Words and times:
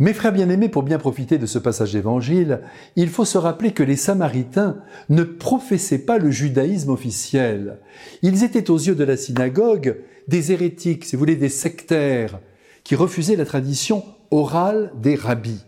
Mes 0.00 0.12
frères 0.12 0.32
bien-aimés, 0.32 0.68
pour 0.68 0.84
bien 0.84 0.98
profiter 0.98 1.38
de 1.38 1.46
ce 1.46 1.58
passage 1.58 1.92
d'évangile, 1.92 2.60
il 2.94 3.08
faut 3.08 3.24
se 3.24 3.36
rappeler 3.36 3.72
que 3.72 3.82
les 3.82 3.96
Samaritains 3.96 4.76
ne 5.08 5.24
professaient 5.24 5.98
pas 5.98 6.18
le 6.18 6.30
judaïsme 6.30 6.90
officiel. 6.90 7.78
Ils 8.22 8.44
étaient 8.44 8.70
aux 8.70 8.78
yeux 8.78 8.94
de 8.94 9.02
la 9.02 9.16
synagogue 9.16 9.96
des 10.28 10.52
hérétiques, 10.52 11.04
si 11.04 11.16
vous 11.16 11.20
voulez, 11.20 11.34
des 11.34 11.48
sectaires, 11.48 12.38
qui 12.84 12.94
refusaient 12.94 13.34
la 13.34 13.44
tradition 13.44 14.04
orale 14.30 14.92
des 15.02 15.16
rabbis. 15.16 15.64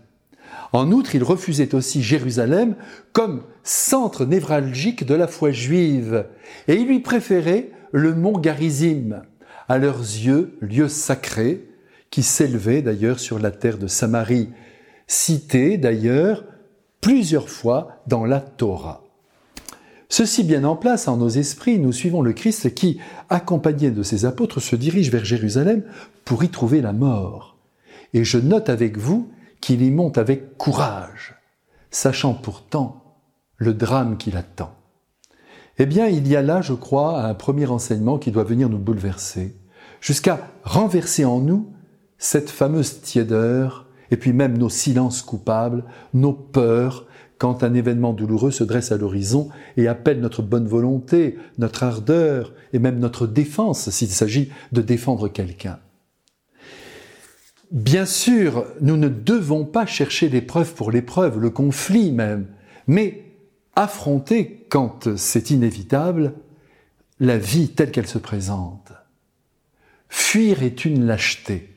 En 0.72 0.92
outre, 0.92 1.16
ils 1.16 1.24
refusaient 1.24 1.74
aussi 1.74 2.00
Jérusalem 2.00 2.76
comme 3.12 3.42
centre 3.64 4.24
névralgique 4.24 5.04
de 5.04 5.14
la 5.14 5.26
foi 5.26 5.50
juive, 5.50 6.26
et 6.68 6.74
ils 6.74 6.86
lui 6.86 7.00
préféraient 7.00 7.72
le 7.90 8.14
mont 8.14 8.38
Garizim, 8.38 9.22
à 9.68 9.78
leurs 9.78 9.98
yeux, 9.98 10.56
lieu 10.60 10.88
sacré, 10.88 11.69
qui 12.10 12.22
s'élevait 12.22 12.82
d'ailleurs 12.82 13.20
sur 13.20 13.38
la 13.38 13.50
terre 13.50 13.78
de 13.78 13.86
Samarie, 13.86 14.50
cité 15.06 15.78
d'ailleurs 15.78 16.44
plusieurs 17.00 17.48
fois 17.48 18.02
dans 18.06 18.24
la 18.24 18.40
Torah. 18.40 19.04
Ceci 20.08 20.42
bien 20.42 20.64
en 20.64 20.74
place 20.74 21.06
en 21.06 21.16
nos 21.16 21.28
esprits, 21.28 21.78
nous 21.78 21.92
suivons 21.92 22.20
le 22.20 22.32
Christ 22.32 22.74
qui, 22.74 22.98
accompagné 23.28 23.92
de 23.92 24.02
ses 24.02 24.24
apôtres, 24.24 24.60
se 24.60 24.74
dirige 24.74 25.10
vers 25.10 25.24
Jérusalem 25.24 25.84
pour 26.24 26.42
y 26.42 26.48
trouver 26.48 26.80
la 26.80 26.92
mort. 26.92 27.56
Et 28.12 28.24
je 28.24 28.38
note 28.38 28.68
avec 28.68 28.98
vous 28.98 29.30
qu'il 29.60 29.82
y 29.82 29.90
monte 29.92 30.18
avec 30.18 30.56
courage, 30.58 31.36
sachant 31.92 32.34
pourtant 32.34 33.18
le 33.56 33.72
drame 33.72 34.16
qui 34.16 34.32
l'attend. 34.32 34.74
Eh 35.78 35.86
bien, 35.86 36.08
il 36.08 36.26
y 36.26 36.34
a 36.34 36.42
là, 36.42 36.60
je 36.60 36.72
crois, 36.72 37.22
un 37.22 37.34
premier 37.34 37.66
enseignement 37.66 38.18
qui 38.18 38.32
doit 38.32 38.44
venir 38.44 38.68
nous 38.68 38.78
bouleverser, 38.78 39.56
jusqu'à 40.00 40.50
renverser 40.64 41.24
en 41.24 41.38
nous 41.38 41.72
cette 42.20 42.50
fameuse 42.50 43.00
tiédeur, 43.00 43.86
et 44.12 44.16
puis 44.16 44.32
même 44.32 44.56
nos 44.56 44.68
silences 44.68 45.22
coupables, 45.22 45.84
nos 46.14 46.34
peurs, 46.34 47.06
quand 47.38 47.64
un 47.64 47.72
événement 47.72 48.12
douloureux 48.12 48.50
se 48.50 48.62
dresse 48.62 48.92
à 48.92 48.98
l'horizon 48.98 49.48
et 49.78 49.88
appelle 49.88 50.20
notre 50.20 50.42
bonne 50.42 50.68
volonté, 50.68 51.38
notre 51.56 51.82
ardeur 51.82 52.52
et 52.74 52.78
même 52.78 52.98
notre 52.98 53.26
défense 53.26 53.88
s'il 53.88 54.10
s'agit 54.10 54.52
de 54.72 54.82
défendre 54.82 55.28
quelqu'un. 55.28 55.78
Bien 57.70 58.04
sûr, 58.04 58.66
nous 58.82 58.98
ne 58.98 59.08
devons 59.08 59.64
pas 59.64 59.86
chercher 59.86 60.28
l'épreuve 60.28 60.74
pour 60.74 60.90
l'épreuve, 60.90 61.38
le 61.38 61.48
conflit 61.48 62.12
même, 62.12 62.46
mais 62.86 63.24
affronter, 63.74 64.66
quand 64.68 65.16
c'est 65.16 65.50
inévitable, 65.50 66.34
la 67.20 67.38
vie 67.38 67.70
telle 67.70 67.92
qu'elle 67.92 68.06
se 68.06 68.18
présente. 68.18 68.92
Fuir 70.10 70.62
est 70.62 70.84
une 70.84 71.06
lâcheté. 71.06 71.69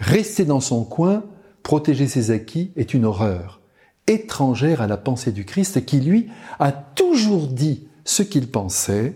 Rester 0.00 0.44
dans 0.44 0.60
son 0.60 0.84
coin, 0.84 1.24
protéger 1.62 2.08
ses 2.08 2.30
acquis 2.30 2.72
est 2.74 2.94
une 2.94 3.04
horreur, 3.04 3.60
étrangère 4.06 4.80
à 4.80 4.86
la 4.86 4.96
pensée 4.96 5.30
du 5.30 5.44
Christ 5.44 5.84
qui, 5.84 6.00
lui, 6.00 6.28
a 6.58 6.72
toujours 6.72 7.46
dit 7.46 7.86
ce 8.04 8.22
qu'il 8.22 8.50
pensait 8.50 9.14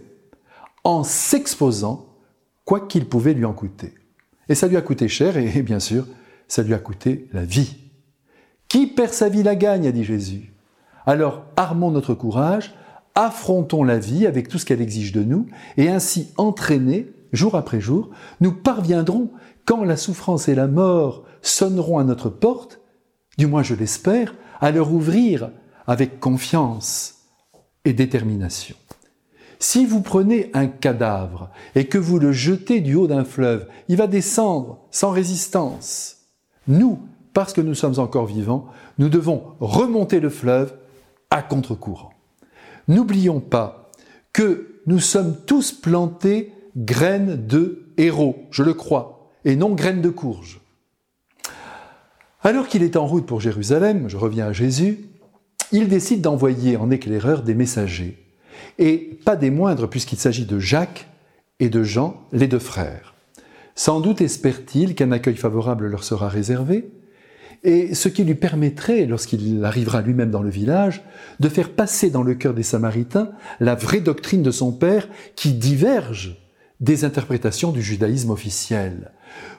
en 0.84 1.02
s'exposant, 1.02 2.06
quoi 2.66 2.86
qu'il 2.86 3.06
pouvait 3.06 3.34
lui 3.34 3.46
en 3.46 3.55
coûter. 3.55 3.94
Et 4.50 4.55
ça 4.55 4.68
lui 4.68 4.77
a 4.77 4.82
coûté 4.82 5.08
cher, 5.08 5.38
et 5.38 5.62
bien 5.62 5.80
sûr, 5.80 6.06
ça 6.48 6.62
lui 6.62 6.74
a 6.74 6.78
coûté 6.78 7.28
la 7.32 7.44
vie. 7.44 7.77
Qui 8.68 8.86
perd 8.86 9.12
sa 9.12 9.30
vie 9.30 9.42
la 9.42 9.56
gagne, 9.56 9.86
a 9.86 9.92
dit 9.92 10.05
Jésus. 10.05 10.52
Alors 11.06 11.44
armons 11.56 11.90
notre 11.90 12.14
courage, 12.14 12.74
affrontons 13.14 13.84
la 13.84 13.98
vie 13.98 14.27
avec 14.27 14.48
tout 14.48 14.58
ce 14.58 14.66
qu'elle 14.66 14.82
exige 14.82 15.12
de 15.12 15.22
nous, 15.22 15.46
et 15.78 15.88
ainsi 15.88 16.32
entraînés, 16.36 17.10
jour 17.34 17.56
après 17.56 17.80
jour, 17.80 18.10
nous 18.40 18.52
parviendrons 18.52 19.30
quand 19.64 19.84
la 19.84 19.96
souffrance 19.96 20.48
et 20.48 20.54
la 20.54 20.66
mort 20.66 21.24
sonneront 21.42 21.98
à 21.98 22.04
notre 22.04 22.28
porte, 22.28 22.80
du 23.38 23.46
moins 23.46 23.62
je 23.62 23.74
l'espère, 23.74 24.34
à 24.60 24.70
leur 24.70 24.92
ouvrir 24.92 25.50
avec 25.86 26.20
confiance 26.20 27.27
et 27.84 27.92
détermination. 27.92 28.77
Si 29.58 29.86
vous 29.86 30.02
prenez 30.02 30.50
un 30.52 30.67
cadavre 30.67 31.50
et 31.74 31.86
que 31.86 31.98
vous 31.98 32.18
le 32.18 32.33
jetez 32.33 32.80
du 32.80 32.95
haut 32.95 33.06
d'un 33.06 33.24
fleuve, 33.24 33.66
il 33.89 33.96
va 33.96 34.06
descendre 34.06 34.80
sans 34.90 35.11
résistance. 35.11 36.16
Nous, 36.68 36.98
parce 37.33 37.52
que 37.52 37.61
nous 37.61 37.74
sommes 37.74 37.98
encore 37.98 38.27
vivants, 38.27 38.66
nous 38.98 39.08
devons 39.08 39.55
remonter 39.61 40.20
le 40.20 40.28
fleuve 40.28 40.74
à 41.30 41.42
contre-courant. 41.42 42.12
N'oublions 42.89 43.40
pas 43.40 43.90
que 44.33 44.80
nous 44.86 45.01
sommes 45.01 45.36
tous 45.46 45.72
plantés 45.72 46.52
graines 46.77 47.46
de 47.46 47.86
héros, 47.96 48.46
je 48.51 48.62
le 48.62 48.74
crois, 48.74 49.30
et 49.45 49.57
non 49.57 49.74
graines 49.74 50.02
de 50.02 50.11
courge. 50.11 50.61
Alors 52.42 52.68
qu'il 52.68 52.83
est 52.83 52.96
en 52.96 53.07
route 53.07 53.27
pour 53.27 53.40
Jérusalem, 53.40 54.08
je 54.08 54.17
reviens 54.17 54.46
à 54.46 54.52
Jésus, 54.52 55.07
il 55.73 55.89
décide 55.89 56.20
d'envoyer 56.20 56.77
en 56.77 56.90
éclaireur 56.90 57.42
des 57.42 57.55
messagers, 57.55 58.18
et 58.79 59.18
pas 59.24 59.36
des 59.36 59.51
moindres 59.51 59.89
puisqu'il 59.89 60.18
s'agit 60.18 60.46
de 60.46 60.58
Jacques 60.58 61.08
et 61.61 61.68
de 61.68 61.83
Jean, 61.83 62.20
les 62.33 62.48
deux 62.48 62.58
frères. 62.58 63.14
Sans 63.74 64.01
doute 64.01 64.20
espère-t-il 64.20 64.95
qu'un 64.95 65.13
accueil 65.13 65.36
favorable 65.36 65.86
leur 65.86 66.05
sera 66.05 66.29
réservé, 66.29 66.90
et 67.63 67.95
ce 67.95 68.11
qui 68.11 68.24
lui 68.24 68.34
permettrait, 68.34 69.07
lorsqu'il 69.07 69.64
arrivera 69.64 70.02
lui-même 70.02 70.30
dans 70.30 70.42
le 70.42 70.51
village, 70.51 71.02
de 71.40 71.48
faire 71.48 71.70
passer 71.70 72.11
dans 72.11 72.23
le 72.23 72.34
cœur 72.34 72.52
des 72.52 72.63
Samaritains 72.63 73.30
la 73.58 73.74
vraie 73.74 74.01
doctrine 74.01 74.42
de 74.42 74.51
son 74.51 74.70
Père 74.70 75.08
qui 75.34 75.55
diverge 75.55 76.43
des 76.80 77.05
interprétations 77.05 77.73
du 77.73 77.83
judaïsme 77.83 78.30
officiel. 78.30 79.12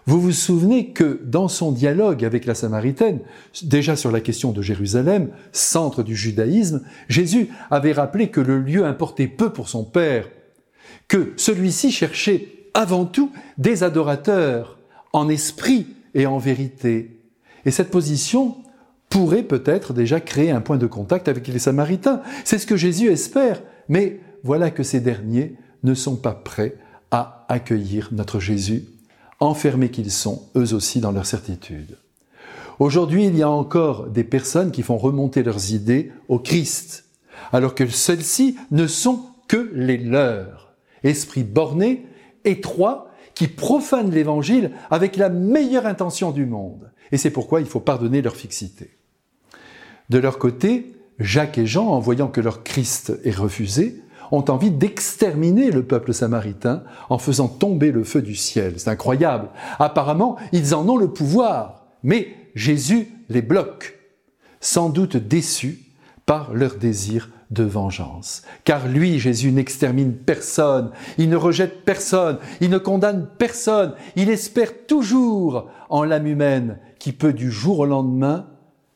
Vous 0.05 0.21
vous 0.21 0.31
souvenez 0.31 0.91
que 0.91 1.21
dans 1.23 1.47
son 1.47 1.71
dialogue 1.71 2.23
avec 2.23 2.45
la 2.45 2.55
Samaritaine, 2.55 3.21
déjà 3.63 3.95
sur 3.95 4.11
la 4.11 4.21
question 4.21 4.51
de 4.51 4.61
Jérusalem, 4.61 5.29
centre 5.51 6.03
du 6.03 6.15
judaïsme, 6.15 6.83
Jésus 7.09 7.49
avait 7.71 7.93
rappelé 7.93 8.29
que 8.29 8.41
le 8.41 8.59
lieu 8.59 8.85
importait 8.85 9.27
peu 9.27 9.51
pour 9.51 9.69
son 9.69 9.83
Père, 9.83 10.29
que 11.07 11.33
celui-ci 11.37 11.91
cherchait 11.91 12.49
avant 12.73 13.05
tout 13.05 13.31
des 13.57 13.83
adorateurs, 13.83 14.77
en 15.13 15.29
esprit 15.29 15.87
et 16.13 16.25
en 16.25 16.37
vérité. 16.37 17.21
Et 17.65 17.71
cette 17.71 17.89
position 17.89 18.57
pourrait 19.09 19.43
peut-être 19.43 19.93
déjà 19.93 20.19
créer 20.19 20.51
un 20.51 20.61
point 20.61 20.77
de 20.77 20.87
contact 20.87 21.27
avec 21.27 21.47
les 21.47 21.59
Samaritains. 21.59 22.21
C'est 22.43 22.59
ce 22.59 22.67
que 22.67 22.75
Jésus 22.75 23.07
espère, 23.07 23.61
mais 23.87 24.19
voilà 24.43 24.71
que 24.71 24.83
ces 24.83 24.99
derniers 24.99 25.55
ne 25.83 25.93
sont 25.93 26.17
pas 26.17 26.33
prêts 26.33 26.75
à 27.15 27.45
accueillir 27.47 28.09
notre 28.11 28.41
Jésus 28.41 28.83
enfermés 29.39 29.89
qu'ils 29.89 30.11
sont, 30.11 30.49
eux 30.57 30.73
aussi, 30.73 30.99
dans 30.99 31.13
leur 31.13 31.25
certitude. 31.25 31.97
Aujourd'hui, 32.79 33.25
il 33.25 33.37
y 33.37 33.41
a 33.41 33.49
encore 33.49 34.07
des 34.07 34.25
personnes 34.25 34.71
qui 34.71 34.83
font 34.83 34.97
remonter 34.97 35.41
leurs 35.41 35.71
idées 35.71 36.11
au 36.27 36.39
Christ, 36.39 37.05
alors 37.53 37.73
que 37.73 37.87
celles-ci 37.87 38.57
ne 38.71 38.85
sont 38.85 39.21
que 39.47 39.71
les 39.73 39.97
leurs. 39.97 40.73
Esprits 41.03 41.45
bornés, 41.45 42.05
étroits, 42.43 43.11
qui 43.33 43.47
profanent 43.47 44.11
l'Évangile 44.11 44.71
avec 44.91 45.15
la 45.15 45.29
meilleure 45.29 45.85
intention 45.85 46.31
du 46.31 46.45
monde. 46.45 46.91
Et 47.13 47.17
c'est 47.17 47.31
pourquoi 47.31 47.61
il 47.61 47.67
faut 47.67 47.79
pardonner 47.79 48.21
leur 48.21 48.35
fixité. 48.35 48.97
De 50.09 50.17
leur 50.17 50.37
côté, 50.37 50.97
Jacques 51.19 51.57
et 51.57 51.65
Jean, 51.65 51.87
en 51.87 51.99
voyant 51.99 52.27
que 52.27 52.41
leur 52.41 52.63
Christ 52.63 53.13
est 53.23 53.35
refusé, 53.35 54.01
ont 54.31 54.45
envie 54.49 54.71
d'exterminer 54.71 55.71
le 55.71 55.83
peuple 55.83 56.13
samaritain 56.13 56.83
en 57.09 57.17
faisant 57.17 57.47
tomber 57.47 57.91
le 57.91 58.03
feu 58.03 58.21
du 58.21 58.35
ciel. 58.35 58.73
C'est 58.77 58.89
incroyable. 58.89 59.49
Apparemment, 59.79 60.37
ils 60.51 60.75
en 60.75 60.87
ont 60.87 60.97
le 60.97 61.09
pouvoir, 61.09 61.85
mais 62.03 62.35
Jésus 62.55 63.09
les 63.29 63.41
bloque, 63.41 63.99
sans 64.59 64.89
doute 64.89 65.17
déçus 65.17 65.79
par 66.25 66.53
leur 66.53 66.75
désir 66.75 67.29
de 67.51 67.63
vengeance. 67.63 68.41
Car 68.63 68.87
lui, 68.87 69.19
Jésus, 69.19 69.51
n'extermine 69.51 70.13
personne, 70.13 70.91
il 71.17 71.29
ne 71.29 71.35
rejette 71.35 71.85
personne, 71.85 72.37
il 72.61 72.69
ne 72.69 72.77
condamne 72.77 73.27
personne, 73.37 73.93
il 74.15 74.29
espère 74.29 74.85
toujours 74.87 75.69
en 75.89 76.03
l'âme 76.03 76.27
humaine 76.27 76.79
qui 76.99 77.11
peut 77.11 77.33
du 77.33 77.51
jour 77.51 77.79
au 77.79 77.85
lendemain 77.85 78.47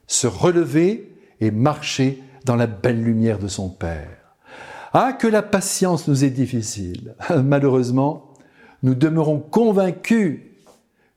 se 0.08 0.28
relever 0.28 1.16
et 1.40 1.52
marcher 1.52 2.24
dans 2.46 2.56
la 2.56 2.68
belle 2.68 3.04
lumière 3.04 3.40
de 3.40 3.48
son 3.48 3.70
Père. 3.70 4.19
Ah, 4.94 5.14
que 5.14 5.28
la 5.28 5.44
patience 5.44 6.08
nous 6.08 6.24
est 6.24 6.30
difficile. 6.30 7.16
Malheureusement, 7.44 8.34
nous 8.84 8.96
demeurons 8.96 9.40
convaincus 9.40 10.42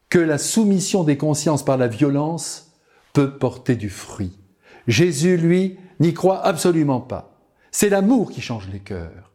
que 0.09 0.19
la 0.19 0.39
soumission 0.39 1.05
des 1.05 1.17
consciences 1.17 1.65
par 1.65 1.79
la 1.79 1.89
violence 1.89 2.73
peut 3.13 3.39
porter 3.39 3.77
du 3.77 3.89
fruit. 3.89 4.39
Jésus, 4.87 5.37
lui, 5.37 5.79
n'y 6.01 6.13
croit 6.13 6.45
absolument 6.45 7.01
pas. 7.01 7.39
C'est 7.71 7.89
l'amour 7.89 8.31
qui 8.31 8.43
change 8.43 8.69
les 8.71 8.81
cœurs. 8.81 9.31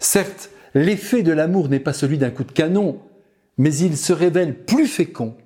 Certes, 0.00 0.50
l'effet 0.74 1.22
de 1.22 1.32
l'amour 1.32 1.68
n'est 1.68 1.80
pas 1.80 1.92
celui 1.92 2.18
d'un 2.18 2.30
coup 2.30 2.44
de 2.44 2.52
canon, 2.52 3.00
mais 3.58 3.74
il 3.76 3.96
se 3.96 4.12
révèle 4.12 4.64
plus 4.64 4.88
fécond 4.88 5.36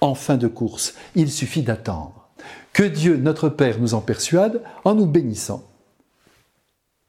en 0.00 0.14
fin 0.14 0.36
de 0.36 0.48
course. 0.48 0.94
Il 1.14 1.30
suffit 1.30 1.62
d'attendre. 1.62 2.28
Que 2.72 2.82
Dieu, 2.82 3.16
notre 3.16 3.48
Père, 3.48 3.78
nous 3.78 3.94
en 3.94 4.00
persuade 4.00 4.62
en 4.84 4.94
nous 4.94 5.06
bénissant. 5.06 5.62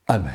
Amen. 0.08 0.32